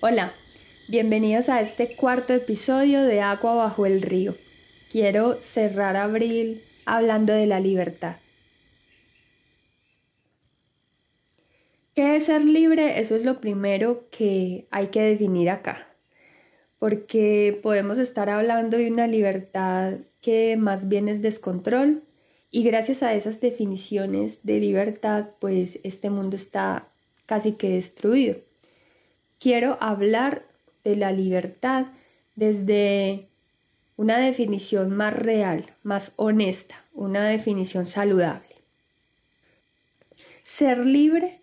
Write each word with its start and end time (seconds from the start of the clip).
Hola, 0.00 0.32
bienvenidos 0.86 1.48
a 1.48 1.60
este 1.60 1.96
cuarto 1.96 2.32
episodio 2.32 3.02
de 3.02 3.20
Agua 3.20 3.54
bajo 3.54 3.84
el 3.84 4.00
río. 4.00 4.32
Quiero 4.92 5.42
cerrar 5.42 5.96
abril 5.96 6.62
hablando 6.86 7.32
de 7.32 7.46
la 7.46 7.58
libertad. 7.58 8.14
¿Qué 11.96 12.14
es 12.14 12.26
ser 12.26 12.44
libre? 12.44 13.00
Eso 13.00 13.16
es 13.16 13.24
lo 13.24 13.40
primero 13.40 13.98
que 14.16 14.66
hay 14.70 14.86
que 14.86 15.02
definir 15.02 15.50
acá, 15.50 15.84
porque 16.78 17.58
podemos 17.60 17.98
estar 17.98 18.30
hablando 18.30 18.76
de 18.76 18.92
una 18.92 19.08
libertad 19.08 19.94
que 20.22 20.56
más 20.56 20.88
bien 20.88 21.08
es 21.08 21.22
descontrol 21.22 22.04
y 22.52 22.62
gracias 22.62 23.02
a 23.02 23.14
esas 23.14 23.40
definiciones 23.40 24.44
de 24.44 24.60
libertad, 24.60 25.26
pues 25.40 25.80
este 25.82 26.08
mundo 26.08 26.36
está 26.36 26.86
casi 27.26 27.50
que 27.54 27.70
destruido. 27.70 28.36
Quiero 29.40 29.78
hablar 29.80 30.42
de 30.82 30.96
la 30.96 31.12
libertad 31.12 31.86
desde 32.34 33.26
una 33.96 34.18
definición 34.18 34.96
más 34.96 35.12
real, 35.12 35.64
más 35.84 36.12
honesta, 36.16 36.82
una 36.92 37.24
definición 37.24 37.86
saludable. 37.86 38.56
Ser 40.42 40.78
libre 40.78 41.38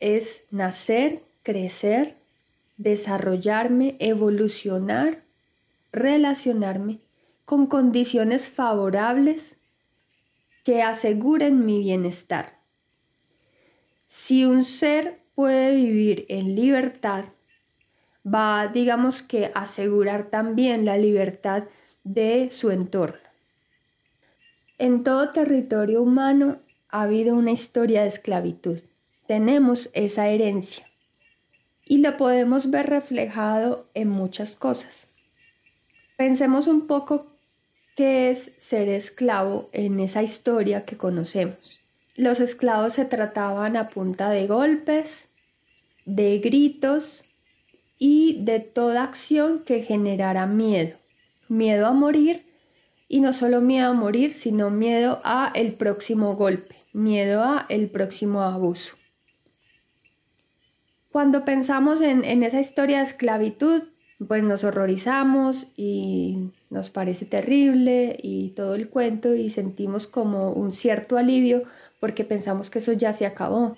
es 0.00 0.42
nacer, 0.50 1.20
crecer, 1.44 2.16
desarrollarme, 2.76 3.94
evolucionar, 4.00 5.22
relacionarme 5.92 6.98
con 7.44 7.68
condiciones 7.68 8.48
favorables 8.48 9.56
que 10.64 10.82
aseguren 10.82 11.66
mi 11.66 11.78
bienestar. 11.78 12.52
Si 14.08 14.44
un 14.44 14.64
ser 14.64 15.21
puede 15.34 15.74
vivir 15.74 16.26
en 16.28 16.54
libertad, 16.54 17.24
va, 18.26 18.68
digamos 18.68 19.22
que, 19.22 19.50
asegurar 19.54 20.24
también 20.24 20.84
la 20.84 20.96
libertad 20.96 21.64
de 22.04 22.50
su 22.50 22.70
entorno. 22.70 23.18
En 24.78 25.04
todo 25.04 25.30
territorio 25.30 26.02
humano 26.02 26.58
ha 26.90 27.02
habido 27.02 27.34
una 27.34 27.52
historia 27.52 28.02
de 28.02 28.08
esclavitud. 28.08 28.78
Tenemos 29.26 29.90
esa 29.94 30.28
herencia 30.28 30.84
y 31.84 31.98
lo 31.98 32.16
podemos 32.16 32.70
ver 32.70 32.86
reflejado 32.86 33.86
en 33.94 34.08
muchas 34.08 34.56
cosas. 34.56 35.06
Pensemos 36.16 36.66
un 36.66 36.86
poco 36.86 37.26
qué 37.96 38.30
es 38.30 38.52
ser 38.56 38.88
esclavo 38.88 39.68
en 39.72 40.00
esa 40.00 40.22
historia 40.22 40.84
que 40.84 40.96
conocemos. 40.96 41.81
Los 42.22 42.38
esclavos 42.38 42.92
se 42.92 43.04
trataban 43.04 43.76
a 43.76 43.88
punta 43.88 44.30
de 44.30 44.46
golpes, 44.46 45.24
de 46.04 46.38
gritos 46.38 47.24
y 47.98 48.44
de 48.44 48.60
toda 48.60 49.02
acción 49.02 49.58
que 49.66 49.82
generara 49.82 50.46
miedo. 50.46 50.96
Miedo 51.48 51.84
a 51.84 51.90
morir 51.90 52.44
y 53.08 53.18
no 53.18 53.32
solo 53.32 53.60
miedo 53.60 53.90
a 53.90 53.94
morir, 53.94 54.34
sino 54.34 54.70
miedo 54.70 55.20
a 55.24 55.50
el 55.56 55.72
próximo 55.72 56.36
golpe, 56.36 56.76
miedo 56.92 57.42
a 57.42 57.66
el 57.68 57.88
próximo 57.88 58.42
abuso. 58.42 58.94
Cuando 61.10 61.44
pensamos 61.44 62.00
en, 62.00 62.24
en 62.24 62.44
esa 62.44 62.60
historia 62.60 62.98
de 62.98 63.04
esclavitud, 63.06 63.82
pues 64.28 64.44
nos 64.44 64.62
horrorizamos 64.62 65.66
y 65.76 66.52
nos 66.70 66.88
parece 66.88 67.24
terrible 67.24 68.16
y 68.22 68.50
todo 68.50 68.76
el 68.76 68.88
cuento 68.88 69.34
y 69.34 69.50
sentimos 69.50 70.06
como 70.06 70.52
un 70.52 70.72
cierto 70.72 71.18
alivio 71.18 71.64
porque 72.02 72.24
pensamos 72.24 72.68
que 72.68 72.80
eso 72.80 72.92
ya 72.94 73.12
se 73.12 73.26
acabó. 73.26 73.76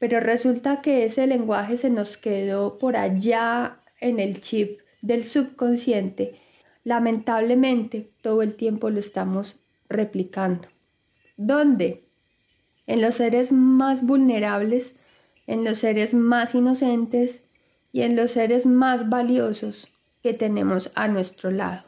Pero 0.00 0.18
resulta 0.18 0.82
que 0.82 1.04
ese 1.04 1.24
lenguaje 1.28 1.76
se 1.76 1.88
nos 1.88 2.16
quedó 2.16 2.80
por 2.80 2.96
allá 2.96 3.76
en 4.00 4.18
el 4.18 4.40
chip 4.40 4.80
del 5.02 5.22
subconsciente. 5.22 6.34
Lamentablemente 6.82 8.08
todo 8.22 8.42
el 8.42 8.56
tiempo 8.56 8.90
lo 8.90 8.98
estamos 8.98 9.54
replicando. 9.88 10.66
¿Dónde? 11.36 12.00
En 12.88 13.00
los 13.00 13.14
seres 13.14 13.52
más 13.52 14.02
vulnerables, 14.02 14.94
en 15.46 15.62
los 15.62 15.78
seres 15.78 16.12
más 16.12 16.56
inocentes 16.56 17.40
y 17.92 18.02
en 18.02 18.16
los 18.16 18.32
seres 18.32 18.66
más 18.66 19.08
valiosos 19.08 19.86
que 20.24 20.34
tenemos 20.34 20.90
a 20.96 21.06
nuestro 21.06 21.52
lado. 21.52 21.84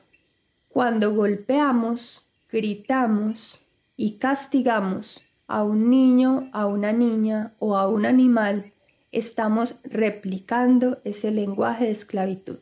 Cuando 0.68 1.12
golpeamos, 1.12 2.22
gritamos 2.52 3.58
y 3.96 4.18
castigamos 4.18 5.22
a 5.46 5.62
un 5.62 5.90
niño, 5.90 6.48
a 6.52 6.66
una 6.66 6.92
niña 6.92 7.52
o 7.58 7.76
a 7.76 7.88
un 7.88 8.06
animal, 8.06 8.72
estamos 9.12 9.76
replicando 9.84 10.98
ese 11.04 11.30
lenguaje 11.30 11.84
de 11.84 11.92
esclavitud. 11.92 12.58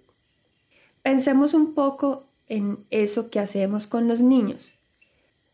Pensemos 1.03 1.55
un 1.55 1.75
poco 1.75 2.25
en 2.49 2.78
eso 2.91 3.31
que 3.31 3.41
hacemos 3.41 3.87
con 3.87 4.09
los 4.09 4.21
niños. 4.21 4.72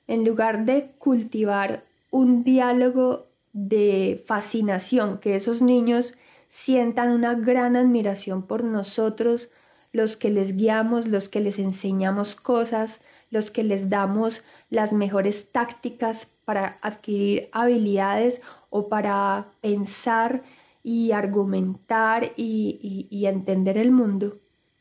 En 0.07 0.25
lugar 0.25 0.65
de 0.65 0.91
cultivar 0.99 1.83
un 2.11 2.43
diálogo 2.43 3.27
de 3.53 4.23
fascinación, 4.27 5.19
que 5.19 5.37
esos 5.37 5.63
niños 5.63 6.15
sientan 6.49 7.11
una 7.11 7.35
gran 7.35 7.77
admiración 7.77 8.43
por 8.43 8.65
nosotros, 8.65 9.49
los 9.93 10.17
que 10.17 10.31
les 10.31 10.57
guiamos, 10.57 11.09
los 11.09 11.29
que 11.29 11.41
les 11.41 11.59
enseñamos 11.59 12.35
cosas, 12.37 13.01
los 13.31 13.51
que 13.51 13.65
les 13.65 13.89
damos 13.89 14.43
las 14.71 14.93
mejores 14.93 15.51
tácticas 15.53 16.29
para 16.45 16.79
adquirir 16.83 17.49
habilidades 17.53 18.41
o 18.71 18.89
para 18.89 19.47
pensar 19.61 20.43
y 20.83 21.13
argumentar 21.13 22.33
y, 22.37 23.25
entender 23.27 23.79
el 23.79 23.93
mundo. 23.93 24.33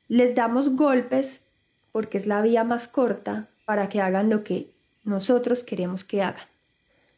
Les 0.08 0.36
damos 0.36 0.76
golpes 0.76 1.42
porque 1.92 2.18
es 2.18 2.26
la 2.26 2.42
vía 2.42 2.64
más 2.64 2.88
corta 2.88 3.48
para 3.66 3.90
que 3.90 4.02
hagan 4.02 4.30
lo 4.30 4.44
que 4.44 4.68
nosotros 5.04 5.64
queremos 5.64 6.04
que 6.04 6.24
hagan. 6.24 6.46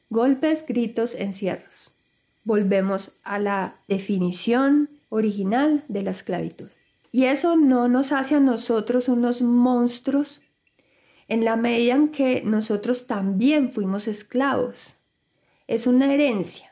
Golpes, 0.10 0.66
gritos, 0.68 1.16
encierros 1.16 1.92
volvemos 2.44 3.12
a 3.24 3.40
la 3.40 3.76
definición 3.88 4.90
original 5.10 5.84
de 5.88 6.04
la 6.04 6.12
esclavitud. 6.12 6.68
Y 7.12 7.26
eso 7.26 7.56
no 7.56 7.88
nos 7.88 8.12
hace 8.12 8.36
a 8.36 8.40
nosotros 8.40 9.10
unos 9.10 9.42
monstruos 9.42 10.42
en 11.32 11.46
la 11.46 11.56
medida 11.56 11.94
en 11.94 12.10
que 12.10 12.42
nosotros 12.44 13.08
también 13.08 13.72
fuimos 13.72 14.10
esclavos. 14.10 14.88
Es 15.66 15.88
una 15.88 16.14
herencia. 16.14 16.70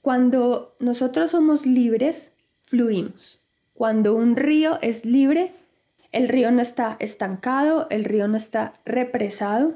Cuando 0.00 0.72
nosotros 0.78 1.32
somos 1.32 1.66
libres, 1.66 2.30
fluimos. 2.66 3.40
Cuando 3.74 4.14
un 4.14 4.36
río 4.36 4.78
es 4.80 5.04
libre, 5.04 5.50
el 6.12 6.28
río 6.28 6.52
no 6.52 6.62
está 6.62 6.96
estancado, 7.00 7.88
el 7.90 8.04
río 8.04 8.28
no 8.28 8.36
está 8.36 8.74
represado, 8.84 9.74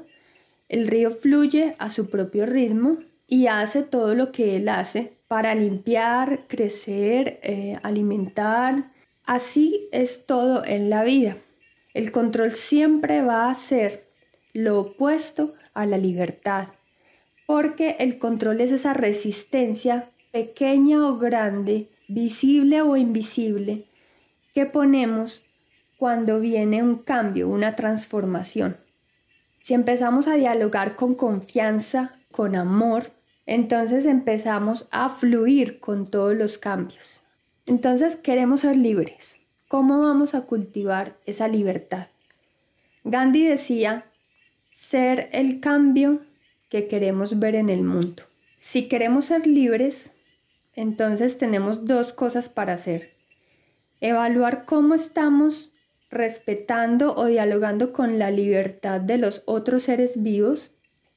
el 0.69 0.87
río 0.87 1.11
fluye 1.11 1.75
a 1.77 1.89
su 1.89 2.09
propio 2.09 2.45
ritmo 2.45 2.99
y 3.27 3.47
hace 3.47 3.83
todo 3.83 4.15
lo 4.15 4.31
que 4.31 4.55
él 4.55 4.69
hace 4.69 5.11
para 5.27 5.55
limpiar, 5.55 6.45
crecer, 6.47 7.37
eh, 7.43 7.77
alimentar. 7.83 8.85
Así 9.25 9.89
es 9.91 10.25
todo 10.25 10.63
en 10.63 10.89
la 10.89 11.03
vida. 11.03 11.35
El 11.93 12.13
control 12.13 12.53
siempre 12.53 13.21
va 13.23 13.51
a 13.51 13.55
ser 13.55 14.09
lo 14.53 14.79
opuesto 14.79 15.53
a 15.73 15.85
la 15.85 15.97
libertad, 15.97 16.67
porque 17.45 17.95
el 17.99 18.19
control 18.19 18.61
es 18.61 18.71
esa 18.71 18.93
resistencia 18.93 20.07
pequeña 20.31 21.07
o 21.07 21.17
grande, 21.17 21.87
visible 22.07 22.81
o 22.81 22.95
invisible, 22.97 23.83
que 24.53 24.65
ponemos 24.65 25.43
cuando 25.97 26.39
viene 26.39 26.81
un 26.81 26.97
cambio, 26.97 27.47
una 27.47 27.75
transformación. 27.75 28.75
Si 29.59 29.73
empezamos 29.73 30.27
a 30.27 30.35
dialogar 30.35 30.95
con 30.95 31.15
confianza, 31.15 32.15
con 32.31 32.55
amor, 32.55 33.11
entonces 33.45 34.05
empezamos 34.05 34.87
a 34.91 35.09
fluir 35.09 35.79
con 35.79 36.09
todos 36.09 36.35
los 36.35 36.57
cambios. 36.57 37.19
Entonces 37.67 38.15
queremos 38.15 38.61
ser 38.61 38.75
libres. 38.75 39.37
¿Cómo 39.67 40.01
vamos 40.01 40.33
a 40.33 40.41
cultivar 40.41 41.13
esa 41.25 41.47
libertad? 41.47 42.07
Gandhi 43.03 43.45
decía, 43.45 44.03
ser 44.91 45.29
el 45.31 45.59
cambio 45.59 46.19
que 46.69 46.87
queremos 46.87 47.39
ver 47.39 47.55
en 47.55 47.69
el 47.69 47.81
mundo. 47.81 48.23
Si 48.59 48.87
queremos 48.87 49.25
ser 49.25 49.47
libres, 49.47 50.11
entonces 50.75 51.37
tenemos 51.37 51.85
dos 51.87 52.13
cosas 52.13 52.47
para 52.47 52.73
hacer. 52.73 53.09
Evaluar 53.99 54.65
cómo 54.65 54.93
estamos 54.93 55.69
respetando 56.11 57.15
o 57.15 57.25
dialogando 57.25 57.91
con 57.91 58.19
la 58.19 58.29
libertad 58.29 59.01
de 59.01 59.17
los 59.17 59.41
otros 59.45 59.83
seres 59.83 60.21
vivos 60.21 60.69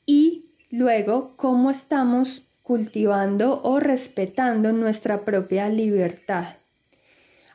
y 0.06 0.44
Luego, 0.76 1.34
cómo 1.36 1.70
estamos 1.70 2.42
cultivando 2.64 3.62
o 3.62 3.78
respetando 3.78 4.72
nuestra 4.72 5.20
propia 5.20 5.68
libertad. 5.68 6.56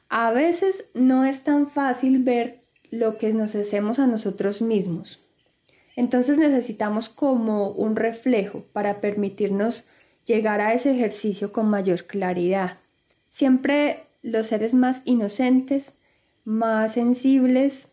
A 0.07 0.31
veces 0.31 0.85
no 0.93 1.25
es 1.25 1.43
tan 1.43 1.69
fácil 1.69 2.23
ver 2.23 2.55
lo 2.91 3.17
que 3.17 3.33
nos 3.33 3.55
hacemos 3.55 3.99
a 3.99 4.07
nosotros 4.07 4.61
mismos. 4.61 5.19
Entonces 5.99 6.37
necesitamos 6.37 7.09
como 7.09 7.71
un 7.71 7.97
reflejo 7.97 8.63
para 8.71 9.01
permitirnos 9.01 9.83
llegar 10.25 10.61
a 10.61 10.73
ese 10.73 10.91
ejercicio 10.91 11.51
con 11.51 11.69
mayor 11.69 12.05
claridad. 12.05 12.77
Siempre 13.29 13.99
los 14.23 14.47
seres 14.47 14.73
más 14.73 15.01
inocentes, 15.03 15.91
más 16.45 16.93
sensibles, 16.93 17.89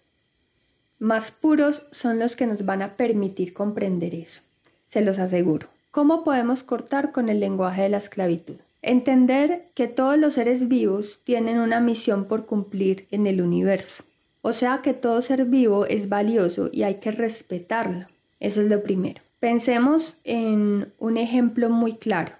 más 1.01 1.33
puros 1.33 1.83
son 1.91 2.21
los 2.21 2.37
que 2.37 2.47
nos 2.47 2.65
van 2.65 2.81
a 2.81 2.93
permitir 2.93 3.53
comprender 3.53 4.15
eso. 4.15 4.41
Se 4.89 5.01
los 5.01 5.19
aseguro. 5.19 5.67
¿Cómo 5.91 6.23
podemos 6.23 6.63
cortar 6.63 7.11
con 7.11 7.29
el 7.29 7.41
lenguaje 7.41 7.83
de 7.83 7.89
la 7.89 7.99
esclavitud? 7.99 8.55
Entender 8.83 9.65
que 9.75 9.89
todos 9.89 10.17
los 10.17 10.35
seres 10.35 10.69
vivos 10.69 11.23
tienen 11.25 11.59
una 11.59 11.81
misión 11.81 12.27
por 12.27 12.47
cumplir 12.47 13.09
en 13.11 13.27
el 13.27 13.41
universo. 13.41 14.05
O 14.47 14.53
sea 14.53 14.81
que 14.81 14.95
todo 14.95 15.23
ser 15.23 15.45
vivo 15.47 15.87
es 15.87 16.09
valioso 16.09 16.71
y 16.73 16.85
hay 16.85 17.01
que 17.01 17.11
respetarlo. 17.11 18.07
Eso 18.39 18.61
es 18.61 18.69
lo 18.69 18.81
primero. 18.81 19.21
Pensemos 19.41 20.19
en 20.23 20.87
un 21.01 21.17
ejemplo 21.17 21.69
muy 21.69 21.97
claro. 21.97 22.31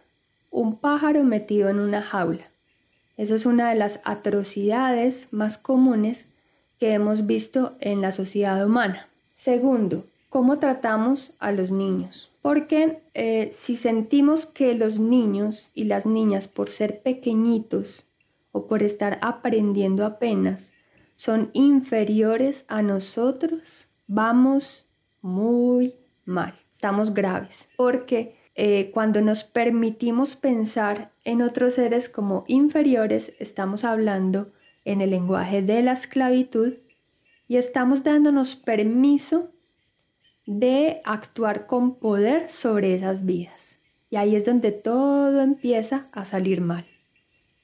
Un 0.53 0.77
pájaro 0.77 1.25
metido 1.25 1.69
en 1.69 1.81
una 1.81 2.03
jaula. 2.03 2.45
Eso 3.17 3.35
es 3.35 3.45
una 3.45 3.71
de 3.71 3.75
las 3.75 3.99
atrocidades 4.05 5.27
más 5.33 5.59
comunes 5.59 6.27
que 6.79 6.93
hemos 6.93 7.27
visto 7.27 7.73
en 7.81 8.03
la 8.03 8.13
sociedad 8.13 8.65
humana. 8.65 9.09
Segundo, 9.35 10.05
¿cómo 10.29 10.61
tratamos 10.61 11.33
a 11.41 11.51
los 11.51 11.73
niños? 11.73 12.31
Porque 12.41 13.01
eh, 13.15 13.51
si 13.53 13.77
sentimos 13.77 14.47
que 14.47 14.75
los 14.75 15.01
niños 15.01 15.71
y 15.75 15.87
las 15.87 16.07
niñas, 16.07 16.47
por 16.47 16.71
ser 16.71 17.01
pequeñitos 17.01 18.05
o 18.53 18.69
por 18.69 18.85
estar 18.85 19.19
aprendiendo 19.23 20.07
apenas, 20.07 20.73
son 21.17 21.51
inferiores 21.55 22.67
a 22.69 22.83
nosotros, 22.83 23.87
vamos 24.07 24.85
muy 25.23 25.95
mal, 26.27 26.55
estamos 26.75 27.15
graves. 27.15 27.69
Porque 27.77 28.37
eh, 28.55 28.91
cuando 28.93 29.23
nos 29.23 29.43
permitimos 29.43 30.37
pensar 30.37 31.11
en 31.25 31.41
otros 31.41 31.75
seres 31.75 32.11
como 32.11 32.45
inferiores, 32.49 33.33
estamos 33.39 33.83
hablando 33.83 34.47
en 34.85 35.01
el 35.01 35.11
lenguaje 35.11 35.63
de 35.63 35.81
la 35.81 35.93
esclavitud 35.93 36.75
y 37.49 37.57
estamos 37.57 38.05
dándonos 38.05 38.55
permiso 38.55 39.49
de 40.45 41.01
actuar 41.05 41.67
con 41.67 41.95
poder 41.95 42.51
sobre 42.51 42.95
esas 42.95 43.25
vidas. 43.25 43.77
Y 44.11 44.17
ahí 44.17 44.37
es 44.37 44.45
donde 44.45 44.71
todo 44.71 45.41
empieza 45.41 46.07
a 46.13 46.27
salir 46.27 46.61
mal. 46.61 46.85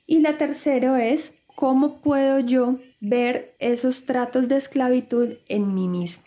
Y 0.07 0.21
la 0.21 0.39
tercera 0.39 1.05
es 1.05 1.35
cómo 1.55 2.01
puedo 2.01 2.41
yo 2.41 2.79
ver 3.05 3.53
esos 3.59 4.05
tratos 4.05 4.47
de 4.47 4.57
esclavitud 4.57 5.31
en 5.49 5.75
mí 5.75 5.89
mismo. 5.89 6.23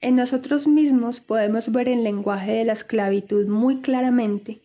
En 0.00 0.16
nosotros 0.16 0.66
mismos 0.66 1.20
podemos 1.20 1.70
ver 1.70 1.90
el 1.90 2.02
lenguaje 2.02 2.52
de 2.52 2.64
la 2.64 2.72
esclavitud 2.72 3.46
muy 3.46 3.82
claramente 3.82 4.58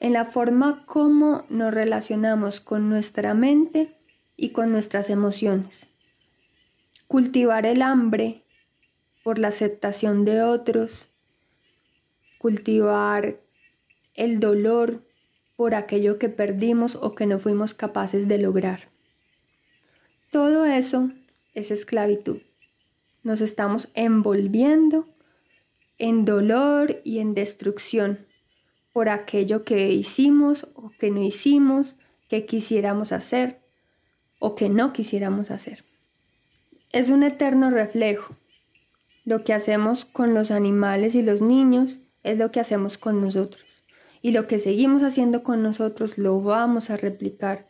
en 0.00 0.14
la 0.14 0.24
forma 0.24 0.82
como 0.86 1.44
nos 1.50 1.74
relacionamos 1.74 2.60
con 2.60 2.88
nuestra 2.88 3.34
mente 3.34 3.90
y 4.38 4.50
con 4.52 4.72
nuestras 4.72 5.10
emociones. 5.10 5.86
Cultivar 7.06 7.66
el 7.66 7.82
hambre 7.82 8.40
por 9.22 9.38
la 9.38 9.48
aceptación 9.48 10.24
de 10.24 10.40
otros, 10.40 11.08
cultivar 12.38 13.34
el 14.14 14.40
dolor 14.40 14.98
por 15.56 15.74
aquello 15.74 16.18
que 16.18 16.30
perdimos 16.30 16.94
o 16.94 17.14
que 17.14 17.26
no 17.26 17.38
fuimos 17.38 17.74
capaces 17.74 18.28
de 18.28 18.38
lograr. 18.38 18.89
Todo 20.30 20.64
eso 20.64 21.10
es 21.54 21.70
esclavitud 21.70 22.38
nos 23.22 23.40
estamos 23.40 23.88
envolviendo 23.94 25.06
en 25.98 26.24
dolor 26.24 27.00
y 27.04 27.18
en 27.18 27.34
destrucción 27.34 28.18
por 28.92 29.08
aquello 29.08 29.64
que 29.64 29.90
hicimos 29.92 30.66
o 30.74 30.90
que 30.98 31.10
no 31.10 31.22
hicimos, 31.22 31.96
que 32.28 32.46
quisiéramos 32.46 33.12
hacer 33.12 33.58
o 34.38 34.56
que 34.56 34.68
no 34.68 34.92
quisiéramos 34.92 35.50
hacer. 35.50 35.84
Es 36.92 37.10
un 37.10 37.22
eterno 37.22 37.70
reflejo. 37.70 38.34
Lo 39.24 39.44
que 39.44 39.52
hacemos 39.52 40.04
con 40.04 40.34
los 40.34 40.50
animales 40.50 41.14
y 41.14 41.22
los 41.22 41.42
niños 41.42 41.98
es 42.24 42.38
lo 42.38 42.50
que 42.50 42.60
hacemos 42.60 42.96
con 42.96 43.20
nosotros. 43.20 43.62
Y 44.22 44.32
lo 44.32 44.48
que 44.48 44.58
seguimos 44.58 45.02
haciendo 45.02 45.42
con 45.42 45.62
nosotros 45.62 46.18
lo 46.18 46.40
vamos 46.40 46.90
a 46.90 46.96
replicar. 46.96 47.64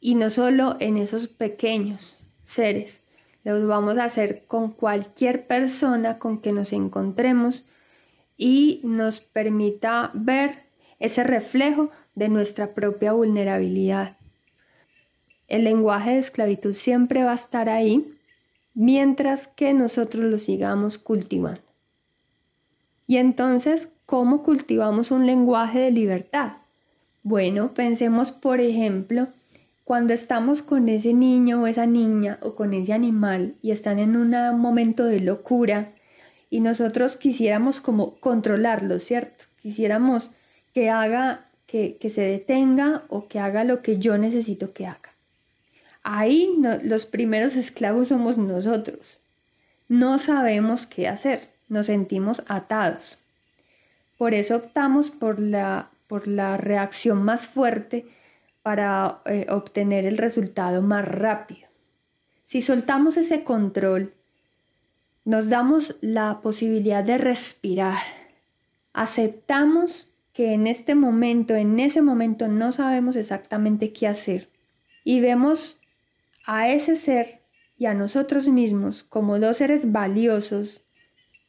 Y 0.00 0.14
no 0.14 0.30
solo 0.30 0.76
en 0.80 0.96
esos 0.96 1.28
pequeños 1.28 2.20
seres, 2.44 3.00
los 3.44 3.66
vamos 3.66 3.98
a 3.98 4.04
hacer 4.04 4.44
con 4.46 4.72
cualquier 4.72 5.46
persona 5.46 6.18
con 6.18 6.40
que 6.40 6.52
nos 6.52 6.72
encontremos 6.72 7.64
y 8.36 8.80
nos 8.82 9.20
permita 9.20 10.10
ver 10.14 10.58
ese 10.98 11.22
reflejo 11.24 11.90
de 12.14 12.28
nuestra 12.28 12.74
propia 12.74 13.12
vulnerabilidad. 13.12 14.16
El 15.48 15.64
lenguaje 15.64 16.12
de 16.12 16.18
esclavitud 16.18 16.74
siempre 16.74 17.22
va 17.22 17.32
a 17.32 17.36
estar 17.36 17.68
ahí 17.68 18.04
mientras 18.74 19.46
que 19.46 19.72
nosotros 19.74 20.24
lo 20.24 20.38
sigamos 20.38 20.98
cultivando. 20.98 21.60
Y 23.06 23.18
entonces, 23.18 23.88
¿cómo 24.06 24.42
cultivamos 24.42 25.10
un 25.10 25.26
lenguaje 25.26 25.78
de 25.78 25.90
libertad? 25.92 26.52
Bueno, 27.22 27.70
pensemos 27.72 28.32
por 28.32 28.60
ejemplo 28.60 29.28
cuando 29.86 30.14
estamos 30.14 30.62
con 30.62 30.88
ese 30.88 31.14
niño 31.14 31.62
o 31.62 31.68
esa 31.68 31.86
niña 31.86 32.38
o 32.42 32.56
con 32.56 32.74
ese 32.74 32.92
animal 32.92 33.54
y 33.62 33.70
están 33.70 34.00
en 34.00 34.16
un 34.16 34.30
momento 34.58 35.04
de 35.04 35.20
locura 35.20 35.92
y 36.50 36.58
nosotros 36.58 37.16
quisiéramos 37.16 37.80
como 37.80 38.16
controlarlo, 38.18 38.98
¿cierto? 38.98 39.44
Quisiéramos 39.62 40.32
que 40.74 40.90
haga, 40.90 41.44
que, 41.68 41.96
se 42.12 42.20
detenga 42.20 43.04
o 43.10 43.28
que 43.28 43.38
haga 43.38 43.62
lo 43.62 43.80
que 43.80 43.98
yo 43.98 44.18
necesito 44.18 44.72
que 44.72 44.88
haga. 44.88 45.12
Ahí 46.02 46.52
los 46.82 47.06
primeros 47.06 47.54
esclavos 47.54 48.08
somos 48.08 48.38
nosotros. 48.38 49.20
No 49.88 50.18
sabemos 50.18 50.86
qué 50.86 51.06
hacer, 51.06 51.46
nos 51.68 51.86
sentimos 51.86 52.42
atados. 52.48 53.18
Por 54.18 54.34
eso 54.34 54.56
optamos 54.56 55.10
por 55.10 55.38
la, 55.38 55.86
por 56.08 56.26
la 56.26 56.56
reacción 56.56 57.22
más 57.22 57.46
fuerte 57.46 58.04
para 58.66 59.20
eh, 59.26 59.46
obtener 59.48 60.06
el 60.06 60.18
resultado 60.18 60.82
más 60.82 61.06
rápido. 61.06 61.68
Si 62.48 62.60
soltamos 62.60 63.16
ese 63.16 63.44
control, 63.44 64.12
nos 65.24 65.48
damos 65.48 65.94
la 66.00 66.40
posibilidad 66.42 67.04
de 67.04 67.16
respirar. 67.16 68.02
Aceptamos 68.92 70.08
que 70.34 70.52
en 70.52 70.66
este 70.66 70.96
momento, 70.96 71.54
en 71.54 71.78
ese 71.78 72.02
momento 72.02 72.48
no 72.48 72.72
sabemos 72.72 73.14
exactamente 73.14 73.92
qué 73.92 74.08
hacer 74.08 74.48
y 75.04 75.20
vemos 75.20 75.78
a 76.44 76.68
ese 76.68 76.96
ser 76.96 77.38
y 77.78 77.86
a 77.86 77.94
nosotros 77.94 78.48
mismos 78.48 79.04
como 79.04 79.38
dos 79.38 79.58
seres 79.58 79.92
valiosos 79.92 80.80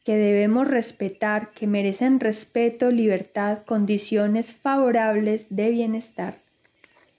que 0.04 0.14
debemos 0.14 0.68
respetar, 0.68 1.50
que 1.50 1.66
merecen 1.66 2.20
respeto, 2.20 2.92
libertad, 2.92 3.64
condiciones 3.66 4.52
favorables 4.52 5.46
de 5.50 5.70
bienestar 5.70 6.47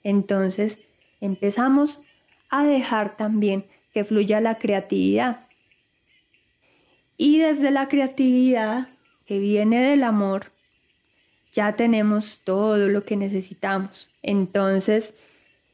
entonces 0.03 0.79
empezamos 1.21 1.99
a 2.49 2.63
dejar 2.63 3.15
también 3.15 3.65
que 3.93 4.03
fluya 4.03 4.39
la 4.39 4.55
creatividad. 4.55 5.39
Y 7.17 7.39
desde 7.39 7.71
la 7.71 7.87
creatividad 7.87 8.87
que 9.25 9.39
viene 9.39 9.83
del 9.83 10.03
amor, 10.03 10.51
ya 11.53 11.75
tenemos 11.75 12.39
todo 12.43 12.87
lo 12.87 13.03
que 13.03 13.15
necesitamos. 13.15 14.07
Entonces, 14.21 15.15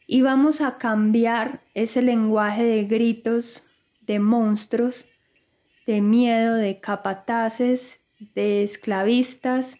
íbamos 0.07 0.61
a 0.61 0.77
cambiar 0.77 1.59
ese 1.73 2.01
lenguaje 2.01 2.63
de 2.63 2.83
gritos, 2.85 3.63
de 4.07 4.19
monstruos, 4.19 5.05
de 5.85 6.01
miedo, 6.01 6.55
de 6.55 6.79
capataces, 6.79 7.97
de 8.33 8.63
esclavistas, 8.63 9.75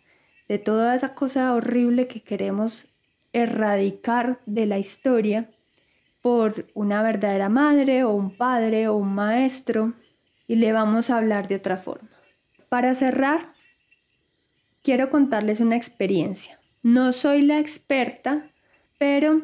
de 0.47 0.59
toda 0.59 0.95
esa 0.95 1.15
cosa 1.15 1.53
horrible 1.53 2.07
que 2.07 2.21
queremos 2.21 2.85
erradicar 3.35 4.39
de 4.45 4.65
la 4.65 4.79
historia 4.79 5.45
por 6.21 6.65
una 6.73 7.03
verdadera 7.03 7.49
madre 7.49 8.05
o 8.05 8.11
un 8.11 8.35
padre 8.35 8.87
o 8.87 8.95
un 8.95 9.13
maestro 9.13 9.91
y 10.47 10.55
le 10.55 10.71
vamos 10.71 11.09
a 11.09 11.17
hablar 11.17 11.49
de 11.49 11.55
otra 11.55 11.75
forma. 11.75 12.07
Para 12.69 12.95
cerrar, 12.95 13.45
quiero 14.83 15.09
contarles 15.09 15.59
una 15.59 15.75
experiencia. 15.75 16.57
No 16.81 17.11
soy 17.11 17.41
la 17.41 17.59
experta, 17.59 18.47
pero 18.97 19.41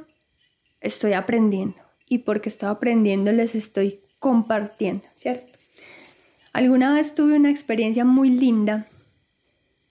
estoy 0.80 1.12
aprendiendo 1.12 1.76
y 2.08 2.20
porque 2.20 2.48
estoy 2.48 2.70
aprendiendo 2.70 3.34
les 3.34 3.56
estoy 3.56 4.00
compartiendo, 4.20 5.04
¿cierto? 5.18 5.58
Alguna 6.54 6.94
vez 6.94 7.14
tuve 7.14 7.36
una 7.36 7.50
experiencia 7.50 8.06
muy 8.06 8.30
linda 8.30 8.88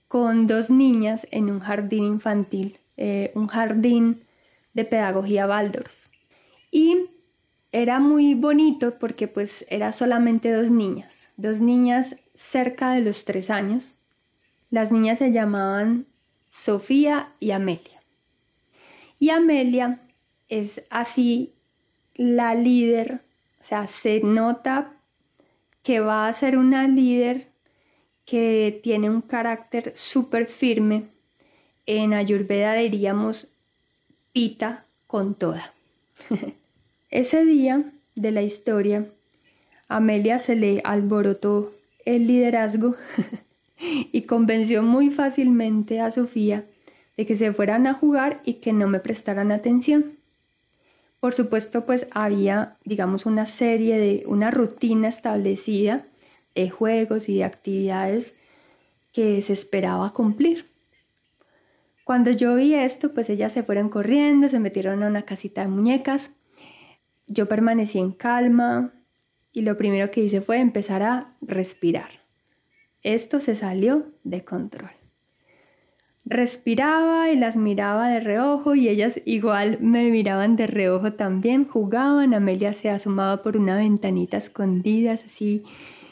con 0.09 0.47
dos 0.47 0.71
niñas 0.71 1.27
en 1.31 1.51
un 1.51 1.61
jardín 1.61 2.05
infantil 2.05 2.79
eh, 3.01 3.33
un 3.35 3.49
jardín 3.49 4.21
de 4.75 4.85
pedagogía 4.85 5.49
Waldorf. 5.49 5.91
Y 6.71 7.07
era 7.73 7.99
muy 7.99 8.35
bonito 8.35 8.95
porque 9.01 9.27
pues 9.27 9.65
era 9.69 9.93
solamente 9.93 10.53
dos 10.53 10.71
niñas, 10.71 11.27
dos 11.37 11.59
niñas 11.61 12.15
cerca 12.37 12.93
de 12.93 13.01
los 13.01 13.25
tres 13.25 13.51
años. 13.51 13.95
Las 14.71 14.93
niñas 14.93 15.19
se 15.19 15.33
llamaban 15.33 16.07
Sofía 16.49 17.29
y 17.41 17.51
Amelia. 17.51 18.01
Y 19.19 19.31
Amelia 19.31 19.99
es 20.49 20.83
así 20.91 21.53
la 22.15 22.55
líder, 22.55 23.21
o 23.61 23.65
sea, 23.67 23.87
se 23.87 24.21
nota 24.21 24.91
que 25.83 26.01
va 26.01 26.29
a 26.29 26.33
ser 26.33 26.59
una 26.59 26.87
líder 26.87 27.47
que 28.27 28.79
tiene 28.83 29.11
un 29.11 29.23
carácter 29.23 29.93
súper 29.97 30.47
firme. 30.47 31.05
En 31.93 32.15
Ayurveda 32.15 32.75
diríamos 32.75 33.49
pita 34.33 34.85
con 35.09 35.35
toda. 35.35 35.73
Ese 37.11 37.45
día 37.45 37.83
de 38.15 38.31
la 38.31 38.43
historia, 38.43 39.09
Amelia 39.89 40.39
se 40.39 40.55
le 40.55 40.83
alborotó 40.85 41.73
el 42.05 42.29
liderazgo 42.29 42.95
y 44.13 44.23
convenció 44.23 44.85
muy 44.85 45.11
fácilmente 45.11 45.99
a 46.01 46.13
Sofía 46.13 46.63
de 47.17 47.27
que 47.27 47.37
se 47.37 47.53
fueran 47.53 47.89
a 47.89 47.95
jugar 47.95 48.41
y 48.45 48.61
que 48.61 48.73
no 48.73 48.87
me 48.87 49.01
prestaran 49.01 49.51
atención. 49.51 50.13
Por 51.19 51.35
supuesto, 51.35 51.87
pues 51.87 52.07
había, 52.13 52.77
digamos, 52.85 53.27
una 53.27 53.47
serie 53.47 53.99
de, 53.99 54.23
una 54.27 54.53
rutina 54.53 55.09
establecida 55.09 56.05
de 56.55 56.71
juegos 56.71 57.29
y 57.29 57.39
de 57.39 57.45
actividades 57.45 58.35
que 59.13 59.43
se 59.43 59.55
esperaba 59.55 60.13
cumplir. 60.13 60.70
Cuando 62.11 62.33
yo 62.33 62.57
vi 62.57 62.75
esto, 62.75 63.15
pues 63.15 63.31
ellas 63.31 63.53
se 63.53 63.63
fueron 63.63 63.89
corriendo, 63.89 64.49
se 64.49 64.59
metieron 64.59 65.05
a 65.05 65.07
una 65.07 65.23
casita 65.23 65.61
de 65.61 65.69
muñecas. 65.69 66.33
Yo 67.29 67.47
permanecí 67.47 68.01
en 68.01 68.11
calma 68.11 68.91
y 69.53 69.61
lo 69.61 69.77
primero 69.79 70.11
que 70.11 70.21
hice 70.21 70.41
fue 70.41 70.59
empezar 70.59 71.05
a 71.05 71.29
respirar. 71.41 72.09
Esto 73.05 73.39
se 73.39 73.55
salió 73.55 74.03
de 74.25 74.43
control. 74.43 74.91
Respiraba 76.25 77.31
y 77.31 77.37
las 77.37 77.55
miraba 77.55 78.09
de 78.09 78.19
reojo 78.19 78.75
y 78.75 78.89
ellas 78.89 79.21
igual 79.25 79.79
me 79.81 80.11
miraban 80.11 80.57
de 80.57 80.67
reojo 80.67 81.13
también, 81.13 81.65
jugaban, 81.65 82.35
Amelia 82.35 82.73
se 82.73 82.91
asomaba 82.91 83.41
por 83.41 83.57
una 83.57 83.77
ventanita 83.77 84.37
escondida, 84.37 85.13
así 85.13 85.63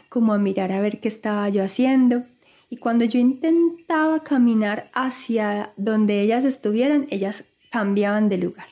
como 0.09 0.33
a 0.33 0.39
mirar 0.39 0.71
a 0.71 0.81
ver 0.81 1.01
qué 1.01 1.09
estaba 1.09 1.49
yo 1.49 1.65
haciendo. 1.65 2.23
Y 2.71 2.77
cuando 2.77 3.05
yo 3.05 3.19
intentaba 3.19 4.21
caminar 4.21 4.89
hacia 4.93 5.73
donde 5.77 6.21
ellas 6.21 6.45
estuvieran, 6.45 7.07
ellas 7.11 7.45
cambiaban 7.71 8.29
de 8.29 8.39
lugar. 8.39 8.67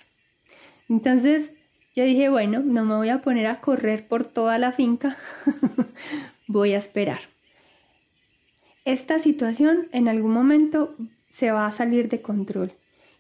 Entonces 0.89 1.53
yo 1.95 2.05
dije, 2.05 2.29
bueno, 2.29 2.61
no 2.61 2.85
me 2.85 2.95
voy 2.95 3.09
a 3.09 3.23
poner 3.23 3.47
a 3.47 3.61
correr 3.61 4.07
por 4.07 4.25
toda 4.25 4.59
la 4.59 4.73
finca, 4.73 5.17
voy 6.47 6.75
a 6.75 6.79
esperar. 6.79 7.21
Esta 8.85 9.19
situación 9.19 9.89
en 9.93 10.09
algún 10.09 10.33
momento 10.33 10.95
se 11.31 11.51
va 11.51 11.67
a 11.67 11.71
salir 11.71 12.09
de 12.09 12.23
control. 12.23 12.73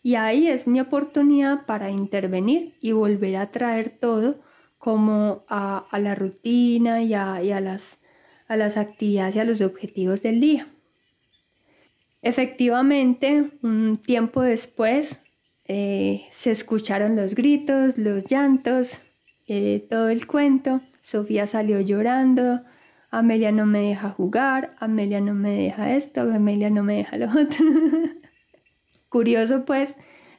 Y 0.02 0.14
ahí 0.14 0.46
es 0.46 0.66
mi 0.68 0.78
oportunidad 0.78 1.66
para 1.66 1.90
intervenir 1.90 2.74
y 2.80 2.92
volver 2.92 3.36
a 3.38 3.46
traer 3.46 3.90
todo 3.90 4.36
como 4.78 5.42
a, 5.48 5.84
la 5.98 6.14
rutina 6.14 7.02
y, 7.02 7.14
a, 7.14 7.60
las, 7.60 7.98
a 8.48 8.56
las 8.56 8.76
actividades 8.76 9.36
y 9.36 9.40
a 9.40 9.44
los 9.44 9.60
objetivos 9.60 10.22
del 10.22 10.40
día. 10.40 10.66
Efectivamente, 12.22 13.50
un 13.62 13.98
tiempo 13.98 14.42
después 14.42 15.20
eh, 15.68 16.26
se 16.30 16.50
escucharon 16.50 17.16
los 17.16 17.34
gritos, 17.34 17.98
los 17.98 18.24
llantos, 18.26 18.98
eh, 19.48 19.86
todo 19.88 20.08
el 20.08 20.26
cuento. 20.26 20.80
Sofía 21.02 21.46
salió 21.46 21.80
llorando, 21.80 22.60
Amelia 23.10 23.52
no 23.52 23.66
me 23.66 23.80
deja 23.80 24.10
jugar, 24.10 24.70
Amelia 24.80 25.20
no 25.20 25.34
me 25.34 25.50
deja 25.50 25.94
esto, 25.94 26.22
Amelia 26.22 26.70
no 26.70 26.82
me 26.82 26.96
deja 26.96 27.16
lo 27.16 27.26
otro. 27.26 27.64
Curioso 29.08 29.64
pues, 29.64 29.90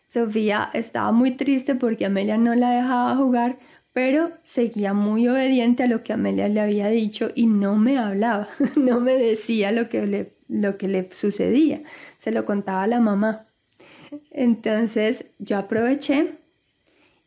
Sofía 0.08 0.70
estaba 0.74 1.12
muy 1.12 1.32
triste 1.32 1.76
porque 1.76 2.06
Amelia 2.06 2.38
no 2.38 2.54
la 2.56 2.72
dejaba 2.72 3.16
jugar, 3.16 3.56
pero 3.98 4.32
seguía 4.44 4.94
muy 4.94 5.28
obediente 5.28 5.82
a 5.82 5.88
lo 5.88 6.04
que 6.04 6.14
Amelia 6.14 6.48
le 6.50 6.62
había 6.62 6.88
dicho 6.88 7.32
y 7.34 7.48
no 7.48 7.78
me 7.78 7.98
hablaba, 7.98 8.48
no 8.76 9.00
me 9.00 9.16
decía 9.16 9.72
lo 9.72 9.90
que 9.90 10.06
le, 10.06 10.30
lo 10.50 10.78
que 10.78 10.88
le 10.88 11.12
sucedía, 11.12 11.82
se 12.20 12.30
lo 12.30 12.46
contaba 12.46 12.84
a 12.84 12.88
la 12.88 13.00
mamá. 13.00 13.48
Entonces 14.30 15.26
yo 15.40 15.58
aproveché 15.58 16.36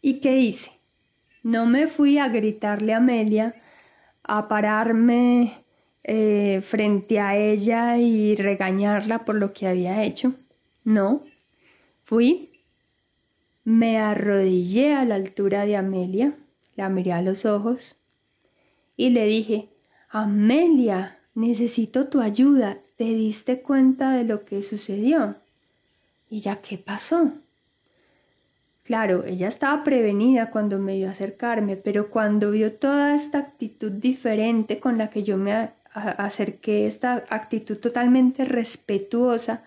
y 0.00 0.20
¿qué 0.20 0.38
hice? 0.38 0.70
No 1.42 1.66
me 1.66 1.88
fui 1.88 2.18
a 2.18 2.28
gritarle 2.28 2.94
a 2.94 2.98
Amelia, 2.98 3.52
a 4.22 4.46
pararme 4.46 5.54
eh, 6.04 6.62
frente 6.64 7.18
a 7.18 7.36
ella 7.36 7.98
y 7.98 8.36
regañarla 8.36 9.24
por 9.24 9.34
lo 9.34 9.52
que 9.52 9.66
había 9.66 10.04
hecho. 10.04 10.34
No, 10.84 11.24
fui, 12.04 12.48
me 13.64 13.98
arrodillé 13.98 14.94
a 14.94 15.04
la 15.04 15.16
altura 15.16 15.66
de 15.66 15.76
Amelia, 15.76 16.32
la 16.80 16.88
miré 16.88 17.12
a 17.12 17.20
los 17.20 17.44
ojos 17.44 17.96
y 18.96 19.10
le 19.10 19.26
dije, 19.26 19.68
Amelia, 20.08 21.18
necesito 21.34 22.08
tu 22.08 22.20
ayuda, 22.22 22.78
¿te 22.96 23.04
diste 23.04 23.60
cuenta 23.60 24.12
de 24.12 24.25
lo 24.25 24.46
que 24.46 24.62
sucedió? 24.62 25.37
¿Y 26.30 26.40
ya 26.40 26.56
qué 26.56 26.78
pasó? 26.78 27.32
Claro, 28.84 29.25
ella 29.25 29.49
estaba 29.49 29.84
prevenida 29.84 30.50
cuando 30.50 30.78
me 30.78 30.96
vio 30.96 31.10
acercarme, 31.10 31.76
pero 31.76 32.08
cuando 32.08 32.50
vio 32.50 32.72
toda 32.72 33.14
esta 33.14 33.38
actitud 33.38 33.92
diferente 33.92 34.80
con 34.80 34.96
la 34.96 35.10
que 35.10 35.22
yo 35.22 35.37
me 35.37 35.70
acerqué, 35.84 36.87
esta 36.87 37.25
actitud 37.28 37.76
totalmente 37.76 38.46
respetuosa, 38.46 39.62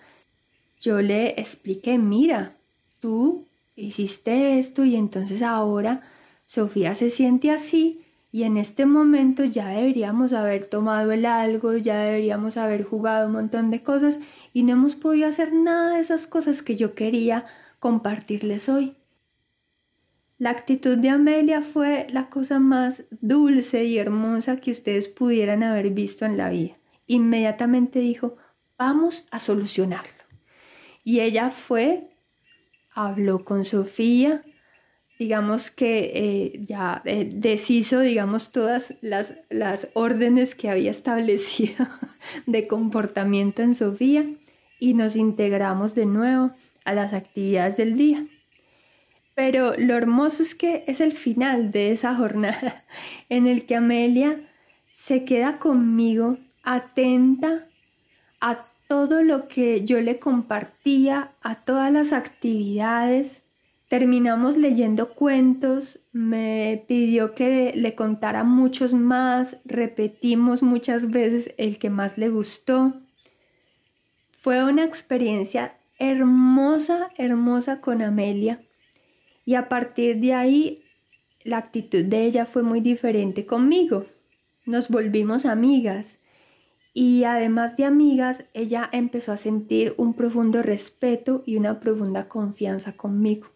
yo 0.81 0.99
le 0.99 1.39
expliqué, 1.39 1.99
mira, 1.99 2.53
tú 2.99 3.45
hiciste 3.75 4.57
esto 4.57 4.83
y 4.83 4.95
entonces 4.95 5.43
ahora 5.43 6.01
Sofía 6.45 6.95
se 6.95 7.09
siente 7.09 7.51
así 7.51 8.05
y 8.31 8.43
en 8.43 8.57
este 8.57 8.85
momento 8.85 9.43
ya 9.45 9.67
deberíamos 9.69 10.33
haber 10.33 10.65
tomado 10.65 11.11
el 11.11 11.25
algo, 11.25 11.77
ya 11.77 11.99
deberíamos 11.99 12.57
haber 12.57 12.83
jugado 12.83 13.27
un 13.27 13.33
montón 13.33 13.69
de 13.69 13.83
cosas 13.83 14.17
y 14.53 14.63
no 14.63 14.73
hemos 14.73 14.95
podido 14.95 15.27
hacer 15.27 15.53
nada 15.53 15.95
de 15.95 16.01
esas 16.01 16.25
cosas 16.27 16.61
que 16.61 16.75
yo 16.75 16.95
quería 16.95 17.45
compartirles 17.79 18.69
hoy. 18.69 18.95
La 20.39 20.49
actitud 20.49 20.97
de 20.97 21.09
Amelia 21.09 21.61
fue 21.61 22.07
la 22.09 22.25
cosa 22.25 22.59
más 22.59 23.03
dulce 23.21 23.85
y 23.85 23.99
hermosa 23.99 24.57
que 24.57 24.71
ustedes 24.71 25.07
pudieran 25.07 25.61
haber 25.61 25.91
visto 25.91 26.25
en 26.25 26.37
la 26.37 26.49
vida. 26.49 26.73
Inmediatamente 27.05 27.99
dijo, 27.99 28.33
vamos 28.77 29.25
a 29.31 29.39
solucionarlo. 29.39 30.11
Y 31.03 31.19
ella 31.19 31.51
fue, 31.51 32.09
habló 32.95 33.45
con 33.45 33.63
Sofía, 33.63 34.41
digamos 35.19 35.71
que 35.71 36.11
eh, 36.15 36.59
ya 36.63 37.01
eh, 37.05 37.29
deshizo, 37.31 37.99
digamos, 37.99 38.51
todas 38.51 38.93
las, 39.01 39.33
las 39.49 39.87
órdenes 39.93 40.55
que 40.55 40.69
había 40.69 40.91
establecido 40.91 41.87
de 42.45 42.67
comportamiento 42.67 43.61
en 43.61 43.75
Sofía 43.75 44.25
y 44.79 44.93
nos 44.93 45.15
integramos 45.15 45.95
de 45.95 46.05
nuevo 46.05 46.51
a 46.85 46.93
las 46.93 47.13
actividades 47.13 47.77
del 47.77 47.95
día. 47.95 48.25
Pero 49.35 49.75
lo 49.77 49.95
hermoso 49.95 50.43
es 50.43 50.55
que 50.55 50.83
es 50.87 50.99
el 50.99 51.13
final 51.13 51.71
de 51.71 51.91
esa 51.91 52.15
jornada 52.15 52.83
en 53.29 53.47
el 53.47 53.65
que 53.65 53.75
Amelia 53.75 54.39
se 54.91 55.25
queda 55.25 55.57
conmigo 55.57 56.37
atenta 56.63 57.65
a 58.39 58.65
todo 58.87 59.23
lo 59.23 59.47
que 59.47 59.85
yo 59.85 60.01
le 60.01 60.19
compartía, 60.19 61.31
a 61.41 61.55
todas 61.55 61.91
las 61.91 62.13
actividades. 62.13 63.42
Terminamos 63.93 64.57
leyendo 64.57 65.07
cuentos, 65.09 65.99
me 66.13 66.83
pidió 66.87 67.35
que 67.35 67.73
le 67.75 67.93
contara 67.93 68.43
muchos 68.43 68.91
más, 68.91 69.57
repetimos 69.65 70.63
muchas 70.63 71.11
veces 71.11 71.53
el 71.59 71.77
que 71.77 71.91
más 71.91 72.17
le 72.17 72.29
gustó. 72.29 72.91
Fue 74.41 74.63
una 74.63 74.83
experiencia 74.83 75.75
hermosa, 75.99 77.09
hermosa 77.19 77.81
con 77.81 78.01
Amelia 78.01 78.59
y 79.45 79.53
a 79.53 79.69
partir 79.69 80.19
de 80.19 80.33
ahí, 80.33 80.81
la 81.43 81.57
actitud 81.57 82.03
de 82.03 82.25
ella 82.25 82.47
fue 82.47 82.63
muy 82.63 82.81
diferente 82.81 83.45
conmigo. 83.45 84.07
Nos 84.65 84.89
volvimos 84.89 85.45
amigas. 85.45 86.17
Y 86.95 87.25
además 87.25 87.77
de 87.77 87.85
amigas, 87.85 88.43
ella 88.55 88.89
empezó 88.91 89.33
a 89.33 89.37
sentir 89.37 89.93
un 89.97 90.15
profundo 90.15 90.63
respeto 90.63 91.43
y 91.45 91.57
una 91.57 91.79
profunda 91.79 92.27
confianza 92.27 92.93
conmigo. 92.93 93.52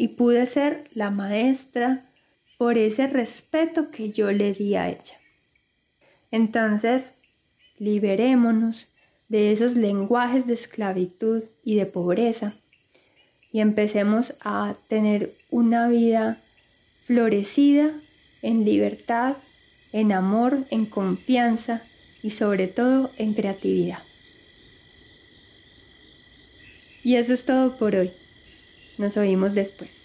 Y 0.00 0.08
pude 0.08 0.46
ser 0.46 0.88
la 0.94 1.10
maestra 1.10 2.02
por 2.56 2.78
ese 2.78 3.06
respeto 3.06 3.90
que 3.90 4.10
yo 4.10 4.32
le 4.32 4.54
di 4.54 4.74
a 4.74 4.88
ella. 4.88 5.18
Entonces, 6.30 7.12
liberémonos 7.78 8.88
de 9.28 9.52
esos 9.52 9.76
lenguajes 9.76 10.46
de 10.46 10.54
esclavitud 10.54 11.42
y 11.66 11.74
de 11.74 11.84
pobreza 11.84 12.54
y 13.52 13.60
empecemos 13.60 14.32
a 14.40 14.74
tener 14.88 15.34
una 15.50 15.86
vida 15.88 16.40
florecida 17.04 17.90
en 18.40 18.64
libertad, 18.64 19.36
en 19.92 20.12
amor, 20.12 20.64
en 20.70 20.86
confianza 20.86 21.82
y 22.22 22.30
sobre 22.30 22.68
todo 22.68 23.10
en 23.18 23.34
creatividad. 23.34 23.98
Y 27.04 27.16
eso 27.16 27.34
es 27.34 27.44
todo 27.44 27.76
por 27.76 27.94
hoy. 27.96 28.10
Nos 29.00 29.16
oímos 29.16 29.54
después. 29.54 29.99